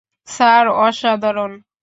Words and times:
Sir, 0.27 0.65
অসাধারণ। 0.79 1.51